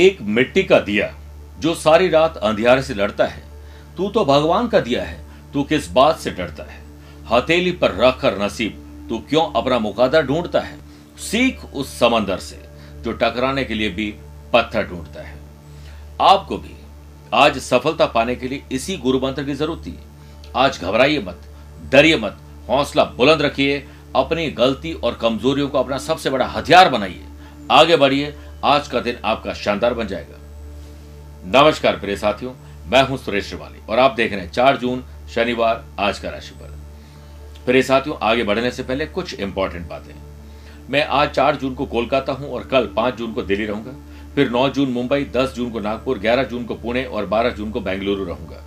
[0.00, 1.14] एक मिट्टी का दिया,
[1.58, 3.42] जो सारी रात अंधियारे से लड़ता है।
[3.96, 5.20] तू तो भगवान का दिया है,
[5.52, 6.80] तू किस बात से डरता है?
[7.32, 10.78] हथेली पर रखकर नसीब, तू क्यों अपना मुकादा ढूंढता है?
[11.18, 12.62] सीख उस समंदर से,
[13.02, 14.14] जो टकराने के लिए भी
[14.52, 15.38] पत्थर ढूंढता है।
[16.20, 16.74] आपको भी
[17.34, 19.98] आज सफलता पाने के लिए इसी गुरु मंत्र की ज़रूरत थी।
[20.56, 21.42] आज घबराइए मत,
[21.92, 23.86] डरिए मत, हौसला बुलंद रखिए,
[24.16, 27.24] अपनी गलती और कमजोरियों को अपना सबसे बड़ा हथियार बनाइए।
[27.70, 30.38] आगे बढ़िए आज का दिन आपका शानदार बन जाएगा।
[31.44, 32.52] नमस्कार प्रिय साथियों,
[32.86, 35.02] मैं हूँ सुरेश श्रिवाली और आप देख रहे हैं चार जून,
[35.34, 36.74] शनिवार, आज का राशिफल।
[37.66, 40.12] प्रिय साथियों, आगे बढ़ने से पहले कुछ इंपॉर्टेंट बातें।
[40.90, 43.94] मैं आज चार जून को कोलकाता हूँ और कल पाँच जून को दिल्ली रहूँगा।
[44.34, 47.70] फिर नौ जून मुंबई, दस जून को नागपुर, ग्यारह जून को पुणे और बारह जून
[47.70, 48.62] को बेंगलुरु रहूँगा।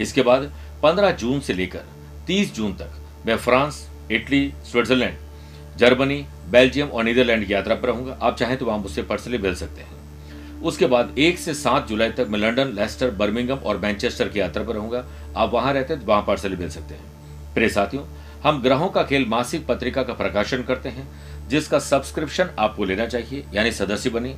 [0.00, 1.84] इसके बाद पंद्रह जून से लेकर
[2.26, 5.16] तीस जून तक मैं France, Italy, Switzerland,
[5.76, 9.82] Germany Belgium और नीदरलैंड यात्रा पर रहूँगा। आप चाहें तो वहाँ मुझसे पर्सनली मिल सकते
[9.82, 9.94] हैं।
[10.62, 14.62] उसके बाद एक से सात जुलाई तक मैं लंदन, लेस्टर बर्मिंगम और मैनचेस्टर की यात्रा
[14.64, 15.04] पर रहूँगा।
[15.36, 18.04] आप वहाँ रहते हैं तो वहाँ पर्सनली मिल सकते हैं। प्रिय साथियों,
[18.42, 21.08] हम ग्रहों का खेल मासिक पत्रिका का प्रकाशन करते हैं,
[21.48, 24.36] जिसका सब्सक्रिप्शन आपको लेना चाहिए, यानी सदस्य बने।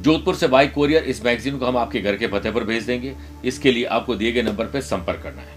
[0.00, 3.14] जोधपुर से बाई कोरियर इस मैगजीन को हम आपके घर के पते पर भेज देंगे।
[3.44, 5.56] इसके लिए आपको दिए गए नंबर पर संपर्क करना है।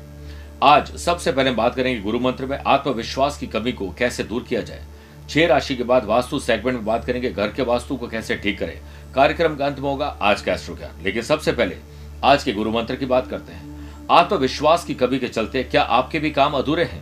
[0.63, 4.61] आज सबसे पहले बात करेंगे गुरु मंत्र में, आत्मविश्वास की कमी को कैसे दूर किया
[4.61, 4.85] जाए।
[5.29, 8.59] छह राशि के बाद वास्तु सेगमेंट में बात करेंगे, घर के वास्तु को कैसे ठीक
[8.59, 8.79] करें।
[9.15, 11.77] कार्यक्रम का अंत में होगा आज का एस्ट्रो ज्ञान लेकिन सबसे पहले,
[12.23, 13.69] आज के गुरु मंत्र की बात करते हैं।
[14.11, 17.01] आत्मविश्वास की कमी के चलते क्या आपके भी काम अधूरे हैं?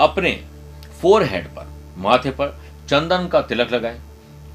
[0.00, 0.32] अपने
[1.02, 1.66] फोर हेड पर,
[1.98, 4.00] माथे पर चंदन का तिलक लगाएँ।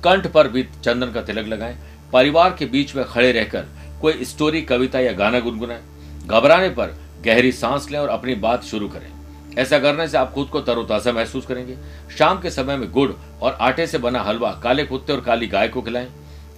[0.04, 1.78] कंठ पर भी चंदन का तिलक लगाएँ।
[2.14, 3.66] परिवार के बीच में खड़े रहकर
[4.02, 5.82] कोई स्टोरी कविता या गाना गुनगुनाएँ।
[6.28, 6.96] घबराने पर
[7.26, 9.12] गहरी सांस लें और अपनी बात शुरू करें।
[9.58, 11.78] ऐसा करने से आप खुद को तरोताजा महसूस करेंगे।
[12.18, 13.12] शाम के समय में गुड़
[13.42, 16.08] और आटे से बना हलवा, काले कुत्ते और काली गाय को खिलाएँ।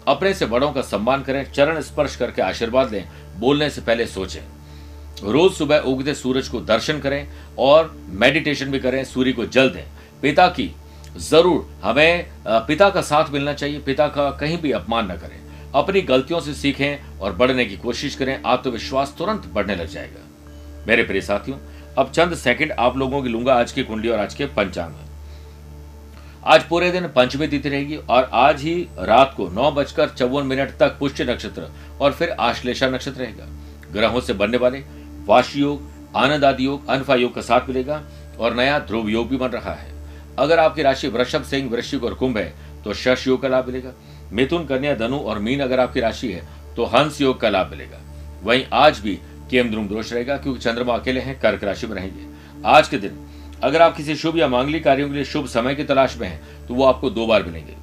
[0.08, 3.08] अपने से बड़ों का सम्मान करें, चरण स्पर्श करके आशीर्वाद लें,
[3.40, 4.42] बोलने से पहले सोचें।
[5.24, 7.28] रोज सुबह उगते सूरज को दर्शन करें
[7.60, 9.84] और मेडिटेशन भी करें, सूर्य को जल दें।
[10.22, 10.72] पिता की
[11.20, 15.40] ज़रूर हमें पिता का साथ मिलना चाहिए, पिता का कहीं भी अपमान न करें।
[15.76, 20.28] अपनी गलतियों से सीखें और बढ़ने की कोशिश करें, आत्मविश्वास तुरंत बढ़ने लग जाएगा।
[20.88, 21.58] मेरे प्रिय साथियों
[21.98, 24.94] अब चंद सेकंड आप लोगों की लूँगा आज की कुंडली और आज के पंचांग।
[26.44, 30.70] आज पूरे दिन पंचमी तिथि रहेगी और आज ही रात को नौ बजकर चौवन मिनट
[30.78, 31.68] तक पुष्य नक्षत्र
[32.02, 33.48] और फिर आश्लेषा नक्षत्र रहेगा।
[33.94, 34.80] ग्रहों से बनने वाले
[35.28, 35.82] वाशी योग,
[36.16, 38.02] आनंद आदि योग, अनफा योग का साथ मिलेगा
[38.40, 39.92] और नया ध्रुव योग भी बन रहा है।
[40.40, 42.54] अगर आपकी राशि वृषभ, सिंह, वृश्चिक और कुंभ है
[42.84, 43.92] तो शश योग का लाभ मिलेगा।
[44.32, 48.00] मिथुन, कन्या, धनु और मीन अगर आपकी राशि है तो हंस योग का लाभ मिलेगा।
[48.44, 49.20] वहीं आज भी
[49.52, 52.26] केम ध्रुव दोष रहेगा, क्योंकि चंद्रमा अकेले हैं, कर्क राशि में रहेंगे।
[52.68, 53.20] आज के दिन,
[53.64, 56.68] अगर आप किसी शुभ या मांगलिक कार्यों के लिए शुभ समय की तलाश में हैं
[56.68, 57.76] तो वो आपको दो बार मिलेंगे।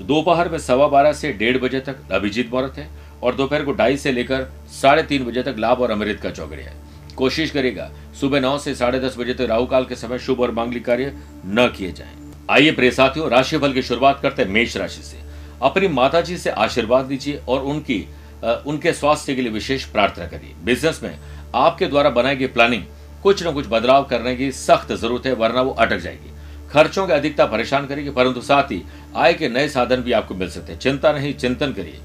[0.00, 2.88] दोपहर में सवा बारह से डेढ़ बजे तक अभिजीत मुहूर्त है,
[3.22, 6.68] और दोपहर को ढाई से लेकर साढ़े तीन बजे तक लाभ और अमृत का चौकड़िया
[6.68, 6.76] है।
[7.16, 10.50] कोशिश करेगा सुबह नौ से साढ़े दस बजे तक राहु काल के समय शुभ और
[10.50, 11.12] मांगलिक कार्य
[11.46, 12.12] न किए जाए।
[12.50, 15.16] आइए प्रिय साथियों, राशिफल की शुरुआत करते हैं मेष राशि से।
[15.62, 17.98] अपनी माता से आशीर्वाद लीजिए और उनकी
[18.42, 21.18] उनके स्वास्थ्य के लिए विशेष प्रार्थना करिए। बिज़नेस में
[21.56, 22.82] आपके द्वारा बनाई गई प्लानिंग
[23.22, 26.30] कुछ न कुछ बदलाव करने की सख्त ज़रूरत है, वरना वो अटक जाएगी।
[26.70, 28.82] खर्चों की अधिकता परेशान करेगी, परंतु साथ ही
[29.16, 32.00] आय के नए साधन भी आपको मिल सकते हैं। चिंता नहीं, चिंतन करिए।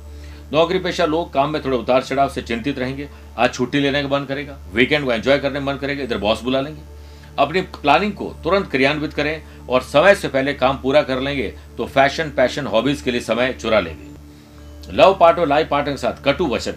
[0.53, 3.07] नौकरी पेशा लोग काम में थोड़े उतार चढ़ाव से चिंतित रहेंगे।
[3.38, 6.41] आज छुट्टी लेने का मन करेगा वीकेंड को एंजॉय करने का मन करेगा, इधर बॉस
[6.44, 6.81] बुला लेंगे।
[7.39, 11.85] अपनी प्लानिंग को तुरंत क्रियान्वित करें और समय से पहले काम पूरा कर लेंगे तो
[11.88, 14.12] फ़ैशन पैशन हॉबीज के लिए समय चुरा लेंगे।
[14.93, 16.73] लव पार्ट और लाइफ पार्टनर के साथ कटु वचन।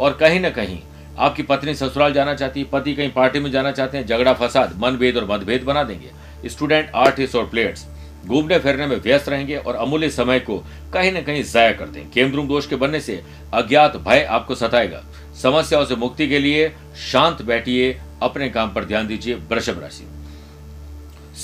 [0.00, 0.78] और कहीं ना कहीं,
[1.18, 4.78] आपकी पत्नी ससुराल जाना चाहती है पति कहीं पार्टी में जाना चाहते हैं, झगड़ा, फसाद,
[4.78, 7.86] मनभेद और मतभेद बना देंगे। स्टूडेंट, आर्टिस्ट और प्लेयर्स,
[8.26, 10.58] घूमने फिरने में व्यस्त रहेंगे और अमूल्य समय को
[10.92, 13.22] कहीं न कहीं जया कर दें केमद्रुम दोष के बनने से
[13.54, 15.02] अज्ञात भय आपको सताएगा।
[15.42, 16.68] समस्याओं से मुक्ति के लिए
[17.12, 20.06] शांत बैठिए, अपने काम पर ध्यान दीजिए, वृषभ राशि।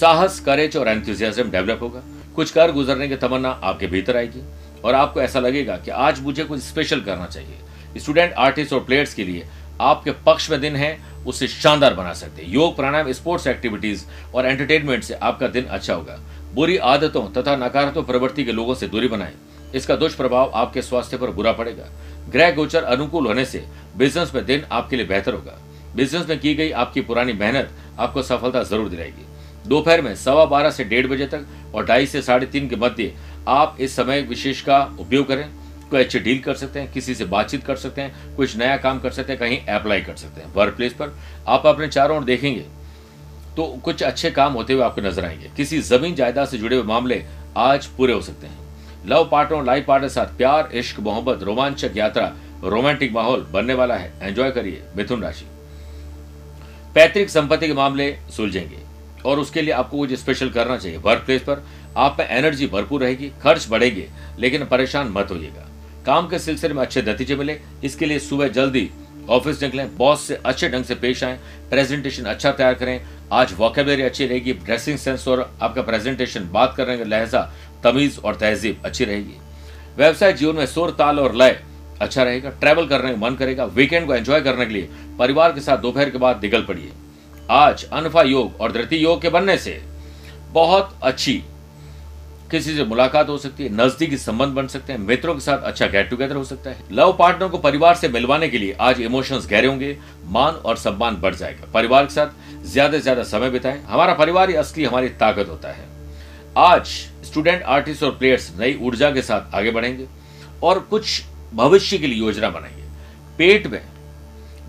[0.00, 2.02] साहस, करेज और एंथुजियाज्म डेवलप होगा।
[2.36, 4.42] कुछ कर गुजरने की तमन्ना आपके भीतर आएगी।
[4.84, 9.14] और आपको ऐसा लगेगा कि आज मुझे कुछ स्पेशल करना चाहिए। स्टूडेंट आर्टिस्ट और प्लेयर्स
[9.14, 9.46] के लिए
[9.80, 14.04] आपके पक्ष में दिन है, उसे शानदार बना सकते हैं। योग, प्राणायाम स्पोर्ट्स एक्टिविटीज़
[14.34, 16.18] और एंटरटेनमेंट से आपका दिन अच्छा होगा।
[16.54, 19.34] बुरी आदतों तथा नकारात्मक प्रवृत्ति के लोगों से दूरी बनाएँ।
[19.74, 21.88] इसका दुष्प्रभाव आपके स्वास्थ्य पर बुरा पड़ेगा।
[22.30, 23.64] ग्रह गोचर अनुकूल होने से
[23.96, 25.58] बिज़नेस में दिन आपके लिए बेहतर होगा।
[25.96, 29.26] बिज़नेस में की गई आपकी पुरानी मेहनत आपको सफलता ज़रूर दिलाएगी।
[29.68, 33.12] दोपहर में सवा बारह से डेढ़ बजे तक और ढाई से साढ़े तीन के मध्य
[33.48, 35.48] आप इस समय विशेष का उपयोग करें,
[35.90, 39.00] कोई अच्छी डील कर सकते हैं, किसी से बातचीत कर सकते हैं, कुछ नया काम
[39.00, 41.16] कर सकते हैं, कहीं अप्लाई कर सकते हैं। वर्क प्लेस पर
[41.48, 42.64] आप अपने चारों ओर देखेंगे
[43.56, 46.84] तो कुछ अच्छे काम होते हुए आपको नज़र आएँगे। किसी ज़मीन जायदाद से जुड़े हुए
[46.84, 47.24] मामले
[47.56, 48.62] आज पूरे हो सकते हैं।
[49.06, 52.32] लव पार्टनर लाइफ पार्टनर साथ प्यार, इश्क, मोहब्बत, रोमांचक यात्रा,
[52.64, 55.44] रोमांटिक माहौल बनने वाला है। एंजॉय करिए मिथुन राशि।
[56.94, 58.78] पैतृक संपत्ति के मामले सुलझेंगे
[59.24, 61.64] और उसके लिए आपको कुछ स्पेशल करना चाहिए। वर्क प्लेस पर
[61.96, 64.08] आप में एनर्जी भरपूर रहेगी, खर्च बढ़ेंगे,
[64.38, 65.68] लेकिन परेशान मत होइएगा।
[66.06, 68.90] काम के सिलसिले में अच्छे नतीजे मिले, इसके लिए सुबह जल्दी
[69.30, 71.38] ऑफ़िस निकलें बॉस से अच्छे ढंग से पेश आए
[71.70, 73.00] प्रेजेंटेशन अच्छा तैयार करें।
[73.32, 77.40] आज वॉकेबलरी अच्छी रहेगी ड्रेसिंग सेंस और आपका प्रेजेंटेशन बात करने का लहजा,
[77.84, 79.36] तमीज और तहजीब अच्छी रहेगी।
[79.96, 81.58] व्यवसाय जीवन में सुर ताल और लय
[82.00, 84.88] अच्छा रहेगा ट्रैवल करने का मन करेगा वीकेंड को एंजॉय करने के लिए
[85.18, 86.92] परिवार के साथ दोपहर के बाद निकल पड़िए।
[87.52, 89.80] आज अनफा योग और धृति योग के बनने से
[90.52, 91.42] बहुत अच्छी
[92.54, 95.86] किसी से मुलाकात हो सकती है, नजदीकी संबंध बन सकते हैं, मित्रों के साथ अच्छा
[95.86, 99.46] गेट टुगेदर हो सकता है। लव पार्टनर को परिवार से मिलवाने के लिए आज इमोशंस
[99.50, 99.96] गहरे होंगे,
[100.26, 104.50] मान और सम्मान बढ़ जाएगा। परिवार के साथ ज़्यादा से ज़्यादा समय बिताएँ। हमारा परिवार
[104.50, 105.88] ही असली हमारी ताकत होता है।
[106.58, 106.86] आज
[107.24, 110.06] स्टूडेंट आर्टिस्ट और प्लेयर्स नई ऊर्जा के साथ आगे बढ़ेंगे
[110.62, 111.22] और कुछ
[111.54, 112.82] भविष्य के लिए योजना बनाएँगे।
[113.38, 113.80] पेट में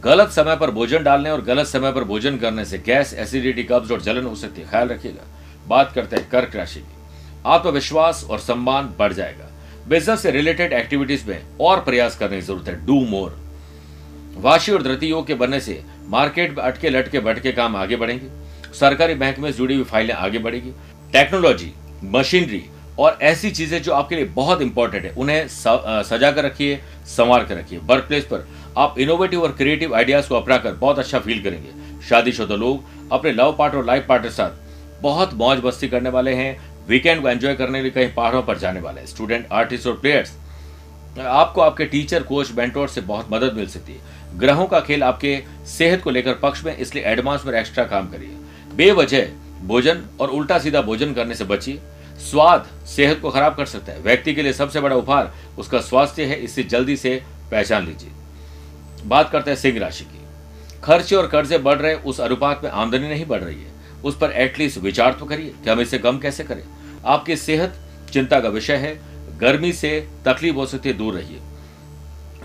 [0.04, 3.92] गलत समय पर भोजन डालने और गलत समय पर भोजन करने से गैस एसिडिटी कब्ज
[3.92, 5.28] और जलन हो सकती है। ख्याल रखिएगा।
[5.68, 6.94] बात करते हैं कर्क राशि की।
[7.45, 9.50] आत्मविश्वास और सम्मान बढ़ जाएगा।
[9.88, 13.38] बिज़नेस से रिलेटेड एक्टिविटीज़ में और प्रयास करने की ज़रूरत है। डू मोर
[14.38, 18.74] वाशी और धृति योग के बनने से मार्केट में अटके लटके बटके काम आगे बढ़ेंगे।
[18.74, 20.71] सरकारी बैंक में जुड़ी हुई फाइलें आगे बढ़ेगी।
[21.13, 21.71] टेक्नोलॉजी
[22.06, 22.63] मशीनरी
[23.00, 27.56] और ऐसी चीज़ें जो आपके लिए बहुत इंपॉर्टेंट है, उन्हें सजा कर रखिए, संवार कर
[27.56, 31.44] रखिए। वर्क प्लेस पर आप इनोवेटिव और क्रिएटिव आइडियाज़ को अपना कर बहुत अच्छा फील
[31.44, 36.33] करेंगे। शादीशुदा लोग अपने लव पार्टनर और लाइफ पार्टनर साथ बहुत मौज मस्ती करने वाले
[36.33, 39.94] हैं। वीकेंड को एंजॉय करने के लिए कहीं पहाड़ों पर जाने वाले स्टूडेंट, आर्टिस्ट और
[39.94, 40.32] प्लेयर्स,
[41.20, 45.42] आपको आपके टीचर, कोच बेंटोर से बहुत मदद मिल सकती है। ग्रहों का खेल आपके
[45.68, 49.28] सेहत को लेकर पक्ष में, इसलिए एडवांस में एक्स्ट्रा काम करिए। बेवजह
[49.62, 51.80] भोजन और उल्टा सीधा भोजन करने से बचिए।
[52.22, 56.26] स्वाद, सेहत को खराब कर सकता है। व्यक्ति के लिए सबसे बड़ा उपहार उसका स्वास्थ्य
[56.26, 57.22] है, इससे जल्दी से
[57.52, 58.12] पहचान लीजिए।
[59.06, 60.20] बात करते हैं सिंह राशि की।
[60.84, 63.74] खर्चे और कर्जे बढ़ रहे उस अनुपात में आमदनी नहीं बढ़ रही है।
[64.06, 66.63] उस पर एटलीस्ट विचार तो करिए कि हम इसे कम कैसे करें।
[67.06, 67.80] आपकी सेहत
[68.13, 68.98] चिंता का विषय है
[69.40, 71.40] गर्मी से तकलीफ़ हो सकती है दूर रहिए।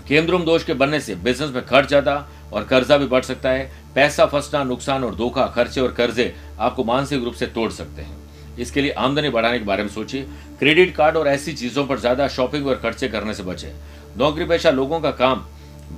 [0.07, 2.15] केंद्रुम दोष के बनने से बिज़नेस में खर्च ज़्यादा
[2.53, 6.83] और कर्जा भी बढ़ सकता है। पैसा फंसना नुकसान और धोखा खर्चे और कर्जे आपको
[6.83, 8.19] मानसिक रूप से तोड़ सकते हैं।
[8.59, 10.21] इसके लिए आमदनी बढ़ाने के बारे में सोचिए।
[10.59, 13.73] क्रेडिट कार्ड और ऐसी चीज़ों पर ज़्यादा शॉपिंग और खर्चे करने से बचे।
[14.17, 15.45] नौकरी पेशा लोगों का काम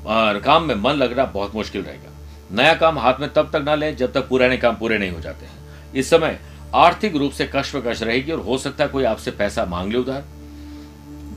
[0.08, 2.10] आ, काम में मन लगना बहुत मुश्किल रहेगा।
[2.52, 5.20] नया काम हाथ में तब तक ना लें जब तक पुराने काम पूरे नहीं हो
[5.20, 6.40] जाते हैं। इस समय
[6.76, 10.24] आर्थिक रूप से कश रहेगी और हो सकता है कोई आपसे पैसा मांग ले उधार।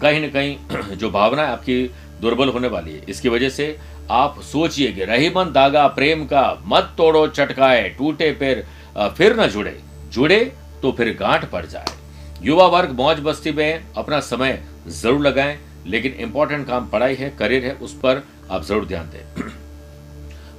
[0.03, 1.83] कहीं ना कहीं जो भावना है आपकी
[2.21, 3.77] दुर्बल होने वाली है। इसकी वजह से
[4.11, 8.65] आप सोचिए कि रही मन दागा, प्रेम का मत तोड़ो, चटकाए, टूटे, फिर
[9.17, 9.79] फिर न जुड़े।
[10.13, 10.39] जुड़े
[10.83, 11.95] तो फिर गांठ पड़ जाए।
[12.43, 17.65] युवा वर्ग मौज बस्ती में अपना समय ज़रूर लगाएँ, लेकिन इंपॉर्टेंट काम पढ़ाई है, करियर
[17.65, 19.51] है, उस पर आप ज़रूर ध्यान दें।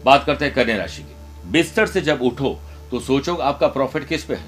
[0.08, 2.58] बात करते हैं कन्या राशि की। बिस्तर से जब उठो
[2.92, 4.46] तो सोचो आपका प्रॉफिट किस पे है।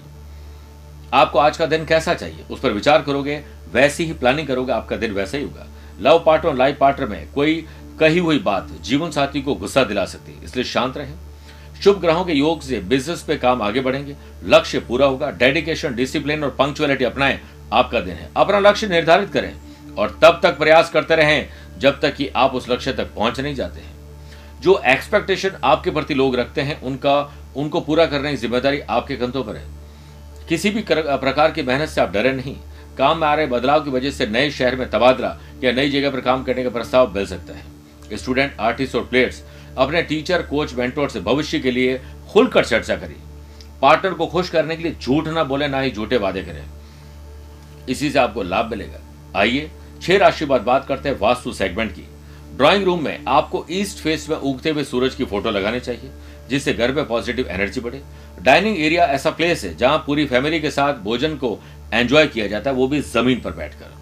[1.13, 2.43] आपको आज का दिन कैसा चाहिए?
[2.51, 3.35] उस पर विचार करोगे,
[3.73, 5.67] वैसी ही प्लानिंग करोगे, आपका दिन वैसा ही होगा।
[6.01, 7.65] लव पार्टनर लाइफ पार्टनर में कोई
[7.99, 12.23] कही हुई बात जीवन साथी को गुस्सा दिला सकती है, इसलिए शांत रहे। शुभ ग्रहों
[12.25, 17.05] के योग से बिज़नेस पे काम आगे बढ़ेंगे, लक्ष्य पूरा होगा डेडिकेशन डिसिप्लिन और पंक्चुअलिटी
[17.05, 17.39] अपनाएँ,
[17.73, 19.53] आपका दिन है। अपना लक्ष्य निर्धारित करें
[19.97, 21.47] और तब तक प्रयास करते रहें,
[21.79, 23.97] जब तक कि आप उस लक्ष्य तक पहुँच नहीं जाते हैं।
[24.61, 27.19] जो एक्सपेक्टेशन आपके प्रति लोग रखते हैं, उनका,
[27.57, 29.63] उनको पूरा करने की ज़िम्मेदारी आपके कंधों पर है।
[30.49, 32.55] किसी भी प्रकार की मेहनत से आप डरे नहीं।
[32.97, 36.11] काम में आ रहे बदलाव की वजह से नए शहर में तबादला या नई जगह
[36.11, 39.41] पर काम करने का प्रस्ताव मिल सकता है। स्टूडेंट आर्टिस्ट और प्लेयर्स
[39.77, 41.99] अपने टीचर कोच मेंटोर से भविष्य के लिए
[42.31, 43.15] खुलकर चर्चा करें।
[43.81, 46.63] पार्टनर को खुश करने के लिए झूठ ना बोले, ना ही झूठे वादे करें।
[47.89, 48.99] इसी से आपको लाभ मिलेगा।
[49.35, 49.69] आइए,
[50.01, 52.07] छह राशि बाद बात करते हैं वास्तु सेगमेंट की।
[52.59, 56.09] ड्राइंग रूम में आपको ईस्ट फेस में उगते हुए सूरज की फ़ोटो लगानी चाहिए,
[56.49, 58.01] जिससे घर में पॉजिटिव एनर्जी बढ़े।
[58.43, 61.57] डाइनिंग एरिया ऐसा प्लेस है जहाँ पूरी फैमिली के साथ भोजन को
[61.93, 63.93] एंजॉय किया जाता है, वो भी ज़मीन पर बैठकर।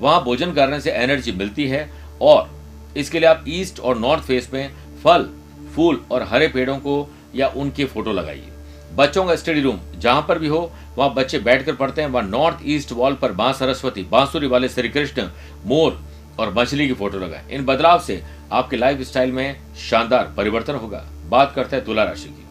[0.00, 1.88] वहाँ भोजन करने से एनर्जी मिलती है
[2.22, 2.48] और
[2.96, 4.70] इसके लिए आप ईस्ट और नॉर्थ फेस में
[5.04, 5.28] फल,
[5.74, 8.48] फूल और हरे पेड़ों को या उनकी फ़ोटो लगाइए।
[8.94, 12.58] बच्चों का स्टडी रूम जहाँ पर भी हो, वहाँ बच्चे बैठकर पढ़ते हैं, वहाँ नॉर्थ
[12.66, 15.30] ईस्ट वॉल पर बां सरस्वती, बांसुरी वाले श्री कृष्ण,
[15.66, 16.04] मोर
[16.38, 21.04] और मछली की फ़ोटो लगाएँ। इन बदलाव से आपके लाइफ स्टाइल में शानदार परिवर्तन होगा।
[21.28, 22.44] बात करते हैं तुला राशि की।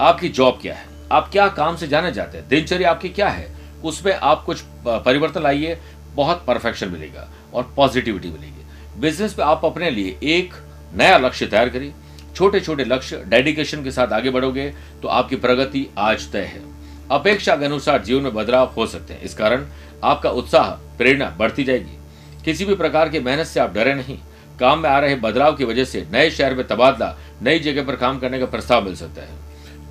[0.00, 0.86] आपकी जॉब क्या है?
[1.12, 2.48] आप क्या काम से जाने जाते हैं?
[2.48, 3.50] दिनचर्या आपकी क्या है?
[3.84, 5.78] उसमें आप कुछ परिवर्तन लाइए,
[6.14, 10.54] बहुत परफेक्शन मिलेगा और पॉजिटिविटी मिलेगी। बिज़नेस पे आप अपने लिए एक
[10.94, 11.92] नया लक्ष्य तैयार करिए।
[12.34, 14.68] छोटे छोटे लक्ष्य डेडिकेशन के साथ आगे बढ़ोगे
[15.02, 16.62] तो आपकी प्रगति आज तय है।
[17.10, 19.66] अपेक्षा के अनुसार जीवन में बदलाव हो सकते हैं। इस कारण
[20.04, 21.98] आपका उत्साह, प्रेरणा बढ़ती जाएगी।
[22.44, 24.18] किसी भी प्रकार की मेहनत से आप डरे नहीं।
[24.60, 27.96] काम में आ रहे बदलाव की वजह से नए शहर में तबादला, नई जगह पर
[27.96, 29.40] काम करने का प्रस्ताव मिल सकता है।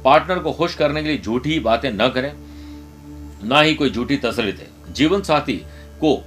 [0.03, 2.33] पार्टनर को खुश करने के लिए झूठी बातें न करें,
[3.43, 5.55] ना ही कोई झूठी तसली दे। जीवन साथी
[6.03, 6.23] को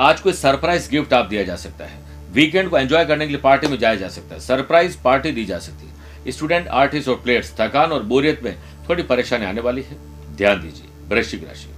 [0.00, 2.00] आज कोई सरप्राइज़ गिफ्ट आप दिया जा सकता है।
[2.32, 5.44] वीकेंड को एंजॉय करने के लिए पार्टी में जाया जा सकता है। सरप्राइज़ पार्टी दी
[5.44, 8.56] जा सकती है। स्टूडेंट, आर्टिस्ट और प्लेयर्स, थकान और बोरियत में
[8.88, 9.96] थोड़ी परेशानी आने वाली है।
[10.36, 11.70] ध्यान दीजिए, वृश्चिक राशि।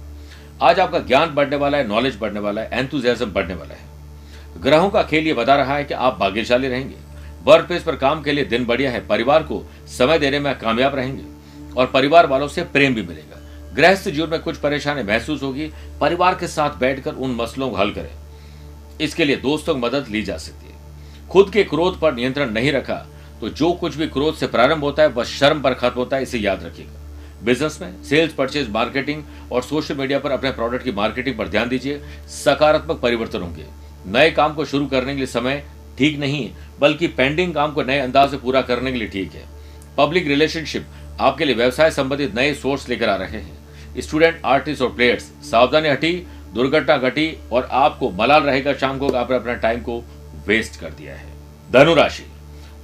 [0.61, 3.90] आज आपका ज्ञान बढ़ने वाला है नॉलेज बढ़ने वाला है एंथुजियाज्म बढ़ने वाला है।
[4.57, 6.95] ग्रहों का खेल ये बता रहा है कि आप भाग्यशाली रहेंगे।
[7.43, 10.95] वर्क प्लेस पर काम के लिए दिन बढ़िया है। परिवार को समय देने में कामयाब
[10.95, 11.23] रहेंगे
[11.77, 13.39] और परिवार वालों से प्रेम भी मिलेगा।
[13.75, 17.91] गृहस्थ जीवन में कुछ परेशानी महसूस होगी। परिवार के साथ बैठकर उन मसलों को हल
[17.91, 18.09] करें।
[19.01, 22.71] इसके लिए दोस्तों की मदद ली जा सकती है। खुद के क्रोध पर नियंत्रण नहीं
[22.71, 23.05] रखा
[23.41, 26.23] तो जो कुछ भी क्रोध से प्रारंभ होता है, वह शर्म पर खत्म होता है,
[26.23, 26.99] इसे याद रखिएगा।
[27.43, 31.69] बिज़नेस में सेल्स परचेज, मार्केटिंग और सोशल मीडिया पर अपने प्रोडक्ट की मार्केटिंग पर ध्यान
[31.69, 33.65] दीजिए। सकारात्मक परिवर्तन होंगे।
[34.07, 35.63] नए काम को शुरू करने के लिए समय
[35.97, 39.43] ठीक नहीं बल्कि पेंडिंग काम को नए अंदाज से पूरा करने के लिए ठीक है।
[39.97, 40.87] पब्लिक रिलेशनशिप
[41.19, 45.89] आपके लिए व्यवसाय संबंधित नए सोर्स लेकर आ रहे हैं। स्टूडेंट आर्टिस्ट और प्लेयर्स सावधानी
[45.89, 50.03] हटी, दुर्घटना घटी और आपको मलाल रहेगा, शाम को आपने अपना टाइम को
[50.47, 51.29] वेस्ट कर दिया है।
[51.71, 52.23] धनुराशि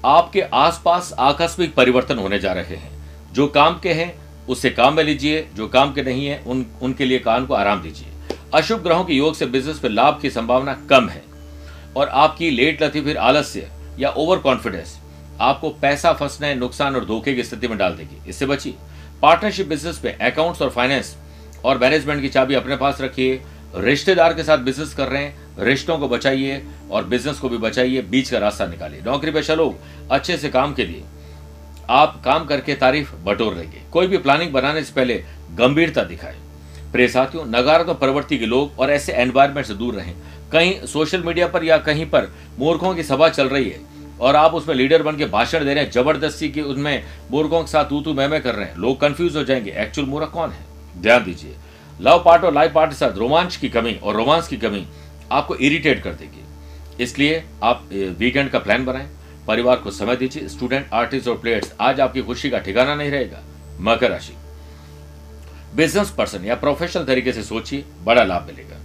[0.06, 2.92] आपके आसपास आकस्मिक परिवर्तन होने जा रहे हैं।
[3.34, 4.14] जो काम के हैं,
[4.48, 7.82] उससे काम में लीजिए, जो काम के नहीं है, उन, उनके लिए कान को आराम
[7.82, 8.08] दीजिए।
[8.54, 11.24] अशुभ ग्रहों के योग से बिज़नेस में लाभ की संभावना कम है।
[11.96, 15.00] और आपकी लेट लती फिर आलस्य या ओवर कॉन्फिडेंस
[15.42, 18.74] आपको पैसा फंसने, नुकसान और धोखे की स्थिति में डाल देगी। इससे बचिए।
[19.22, 21.18] पार्टनरशिप बिज़नेस में अकाउंट्स और फाइनेंस
[21.66, 23.42] और मैनेजमेंट की चाबी अपने पास रखिए।
[23.76, 28.02] रिश्तेदार के साथ बिज़नेस कर रहे हैं, रिश्तों को बचाइए और बिज़नेस को भी बचाइए।
[28.02, 29.76] बीच का रास्ता निकालिए। नौकरी पेशा लोग
[30.12, 31.04] अच्छे से काम के लिए।
[31.90, 36.38] आप काम करके तारीफ़ बटोर लेंगे। कोई भी प्लानिंग बनाने से पहले गंभीरता दिखाए।
[36.92, 40.14] प्रिय साथियों नकारात्मक प्रवृत्ति के लोग और ऐसे एनवायरमेंट से दूर रहें।
[40.52, 43.80] कहीं सोशल मीडिया पर या कहीं पर मूर्खों की सभा चल रही है
[44.20, 47.72] और आप उसमें लीडर बन के भाषण दे रहे हैं, ज़बरदस्ती की उसमें मूर्खों के
[47.72, 50.66] साथ तू तू मैं कर रहे हैं। लोग कंफ्यूज हो जाएँगे। एक्चुअल मूर्ख कौन है?
[50.98, 51.56] ध्यान दीजिए।
[52.02, 54.86] लव पार्ट और लाइफ पार्ट के साथ रोमांच की कमी और रोमांस की कमी
[55.32, 57.90] आपको इरिटेट कर देगी। इसलिए आप
[58.20, 59.08] वीकेंड का प्लान बनाएँ।
[59.48, 63.44] परिवार को समय दीजिए। स्टूडेंट आर्टिस्ट और प्लेयर्स आज आपकी खुशी का ठिकाना नहीं रहेगा।
[63.82, 64.34] मकर राशि।
[65.76, 68.78] बिज़नेस पर्सन या प्रोफेशनल तरीके से सोचिए, बड़ा लाभ मिलेगा।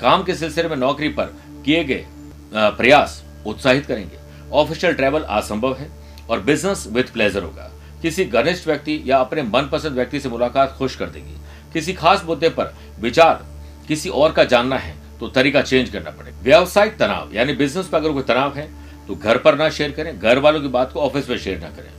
[0.00, 2.04] काम के सिलसिले में नौकरी पर किए गए
[2.52, 4.18] प्रयास उत्साहित करेंगे।
[4.52, 5.88] ऑफिशियल ट्रैवल असंभव है
[6.30, 7.70] और बिज़नेस विथ प्लेजर होगा।
[8.02, 11.36] किसी घनिष्ठ व्यक्ति या अपने मनपसंद व्यक्ति से मुलाकात खुश कर देगी।
[11.72, 13.44] किसी खास मुद्दे पर विचार,
[13.88, 17.98] किसी और का जानना है तो तरीका चेंज करना पड़ेगा। व्यावसायिक तनाव, यानी बिज़नेस पर
[17.98, 18.68] अगर कोई तनाव है
[19.08, 21.68] तो घर पर ना शेयर करें, घर वालों की बात को ऑफ़िस में शेयर ना
[21.70, 21.90] करें।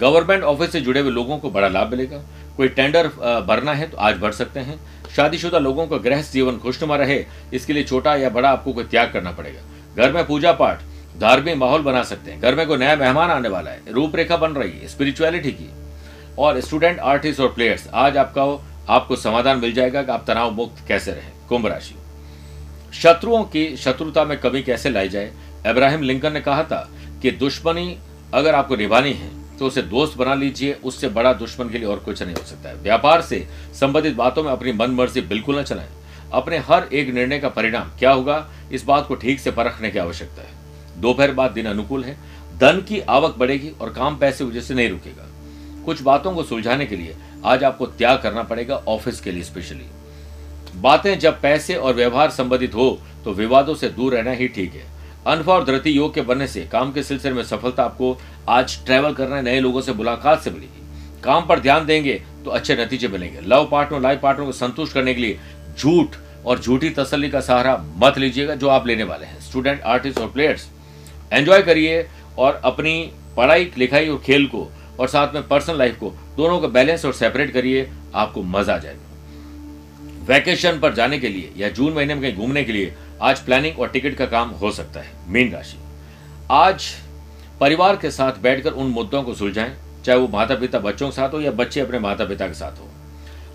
[0.00, 2.22] गवर्नमेंट ऑफ़िस से जुड़े हुए लोगों को बड़ा लाभ मिलेगा।
[2.58, 3.06] कोई टेंडर
[3.46, 4.78] भरना है तो आज भर सकते हैं।
[5.16, 7.24] शादीशुदा लोगों का गृह जीवन खुशनुमा रहे,
[7.54, 9.60] इसके लिए छोटा या बड़ा आपको कोई त्याग करना पड़ेगा।
[9.96, 10.82] घर में पूजा पाठ
[11.20, 14.52] धार्मिक माहौल बना सकते हैं। घर में कोई नया मेहमान आने वाला है, रूपरेखा बन
[14.52, 15.70] रही है स्पिरिचुअलिटी की।
[16.38, 18.42] और स्टूडेंट आर्टिस्ट और प्लेयर्स आज आपका,
[18.88, 21.94] आपको समाधान मिल जाएगा कि आप तनाव मुक्त कैसे रहे। कुंभ राशि।
[22.92, 25.32] शत्रुओं की शत्रुता में कमी कैसे लाई जाए?
[25.66, 26.88] अब्राहिम लिंकन ने कहा था
[27.22, 27.98] कि दुश्मनी
[28.34, 31.98] अगर आपको निभानी है तो उसे दोस्त बना लीजिए, उससे बड़ा दुश्मन के लिए और
[31.98, 35.62] कुछ नहीं हो सकता है। व्यापार से संबंधित बातों में अपनी मन मर्ज़ी बिल्कुल न
[35.62, 35.88] चलाएँ।
[36.32, 39.98] अपने हर एक निर्णय का परिणाम क्या होगा, इस बात को ठीक से परखने की
[39.98, 42.16] आवश्यकता है। दोपहर बाद दिन अनुकूल है।
[42.58, 45.26] धन की आवक बढ़ेगी और काम पैसे वजह से नहीं रुकेगा।
[45.84, 49.86] कुछ बातों को सुलझाने के लिए आज आपको त्याग करना पड़ेगा ऑफ़िस के लिए स्पेशली।
[50.76, 54.86] बातें जब पैसे और व्यवहार संबंधित हो तो विवादों से दूर रहना ही ठीक है।
[55.26, 58.16] अनुभव और धरती योग के बनने से, काम के सिलसिले में सफलता आपको
[58.48, 62.76] आज ट्रैवल करना नए लोगों से मुलाकात से मिलेगी। काम पर ध्यान देंगे तो अच्छे
[62.76, 65.38] नतीजे मिलेंगे। लव पार्टनर लाइफ पार्टनर को संतुष्ट करने के लिए
[65.78, 70.18] झूठ और झूठी तसली का सहारा मत लीजिएगा, जो आप लेने वाले हैं। स्टूडेंट आर्टिस्ट
[70.18, 70.68] और प्लेयर्स
[71.32, 72.06] एंजॉय करिए
[72.38, 74.68] और अपनी पढ़ाई, लिखाई और खेल को
[75.00, 78.78] और साथ में पर्सनल लाइफ को, दोनों को बैलेंस और सेपरेट करिए, आपको मज़ा आ
[78.78, 83.40] जाएगा। वैकेशन पर जाने के लिए या जून महीने में कहीं घूमने के लिए आज
[83.40, 85.76] प्लानिंग और टिकट का काम हो सकता है, मीन राशि।
[86.50, 86.84] आज
[87.60, 91.32] परिवार के साथ बैठकर उन मुद्दों को सुलझाएँ, चाहे वो माता पिता बच्चों के साथ
[91.32, 92.88] हो या बच्चे अपने माता पिता के साथ हो।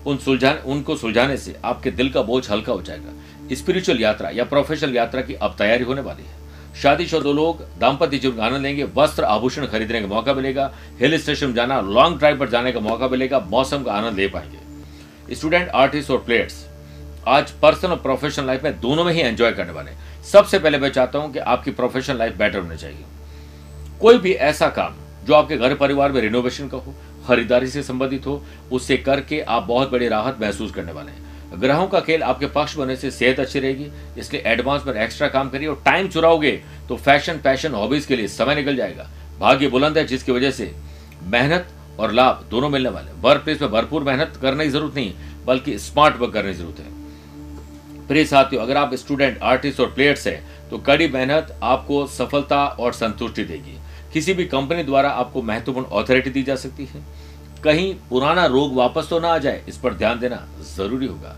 [0.06, 4.44] उन सुलझाने, उनको सुलझाने से आपके दिल का बोझ हल्का हो जाएगा। स्पिरिचुअल यात्रा या
[4.44, 6.42] प्रोफेशनल यात्रा की अब तैयारी होने वाली है।
[6.82, 11.80] शादीशुदा लोग दाम्पत्य जीवन आनंद लेंगे, वस्त्र आभूषण खरीदने का मौका मिलेगा हिल स्टेशन जाना
[11.80, 16.18] लॉन्ग ड्राइव पर जाने का मौका मिलेगा, मौसम का आनंद ले पाएँगे। स्टूडेंट आर्टिस्ट और
[16.18, 16.64] प्लेयर्स
[17.26, 19.90] आज पर्सनल और प्रोफेशनल लाइफ में दोनों में ही एंजॉय करने वाले
[20.24, 23.04] सबसे पहले मैं चाहता हूँ कि आपकी प्रोफेशनल लाइफ बेटर होनी चाहिए।
[24.00, 24.94] कोई भी ऐसा काम
[25.26, 26.94] जो आपके घर परिवार में रिनोवेशन का हो,
[27.26, 31.86] खरीदारी से संबंधित हो, उससे करके आप बहुत बड़ी राहत महसूस करने वाले हैं। ग्रहों
[31.86, 35.68] का खेल आपके पक्ष बनने से सेहत अच्छी रहेगी, इसलिए एडवांस पर एक्स्ट्रा काम करिए
[35.68, 36.50] और टाइम चुराओगे
[36.88, 39.08] तो फ़ैशन पैशन हॉबीज के लिए समय निकल जाएगा।
[39.40, 40.74] भाग्य बुलंद है, जिसकी वजह से
[41.24, 45.12] मेहनत और लाभ दोनों मिलने वाले वर्क प्लेस में भरपूर मेहनत करने की ज़रूरत नहीं,
[45.46, 47.03] बल्कि स्मार्ट वर्क करने की ज़रूरत है।
[48.08, 52.92] प्रिय साथियों, अगर आप स्टूडेंट आर्टिस्ट और प्लेयर्स हैं तो कड़ी मेहनत आपको सफलता और
[52.92, 53.76] संतुष्टि देगी।
[54.12, 57.02] किसी भी कंपनी द्वारा आपको महत्वपूर्ण अथॉरिटी दी जा सकती है।
[57.64, 60.46] कहीं पुराना रोग वापस तो ना आ जाए, इस पर ध्यान देना
[60.76, 61.36] ज़रूरी होगा।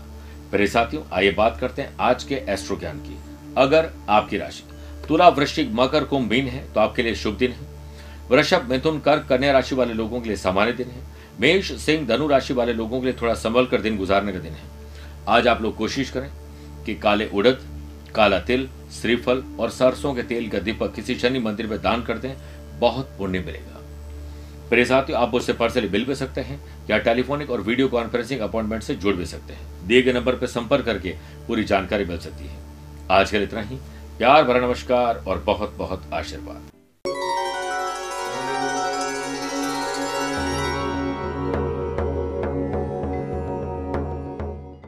[0.51, 3.17] प्रिय साथियों, आइए बात करते हैं आज के एस्ट्रो ज्ञान की।
[3.57, 4.63] अगर आपकी राशि
[5.07, 7.75] तुला वृश्चिक मकर कुंभ मीन है तो आपके लिए शुभ दिन है।
[8.31, 11.01] वृषभ, मिथुन, कर्क, कन्या राशि वाले लोगों के लिए सामान्य दिन है।
[11.41, 14.51] मेष, सिंह, धनु राशि वाले लोगों के लिए थोड़ा संभल कर दिन गुजारने का दिन
[14.51, 14.75] है।
[15.27, 16.29] आज आप लोग कोशिश करें
[16.87, 17.59] कि काले उड़द,
[18.15, 18.69] काला तिल,
[19.01, 22.33] श्रीफल और सरसों के तेल का दीपक किसी शनि मंदिर में दान कर दें,
[22.79, 23.81] बहुत पुण्य मिलेगा।
[24.71, 28.83] मेरे साथियों, आप मुझसे पर्सनली मिल भी सकते हैं, या टेलीफोनिक और वीडियो कॉन्फ्रेंसिंग अपॉइंटमेंट
[28.83, 31.15] से जुड़ भी सकते हैं। दिए गए नंबर पर संपर्क करके
[31.47, 32.57] पूरी जानकारी मिल सकती है।
[33.11, 33.75] आज के लिए इतना ही।
[34.17, 36.76] प्यार भरा नमस्कार और बहुत बहुत आशीर्वाद।